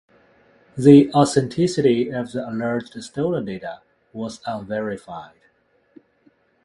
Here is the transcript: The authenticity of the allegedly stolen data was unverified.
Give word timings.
The 0.75 1.13
authenticity 1.13 2.09
of 2.09 2.31
the 2.31 2.49
allegedly 2.49 3.03
stolen 3.03 3.45
data 3.45 3.83
was 4.13 4.41
unverified. 4.47 5.39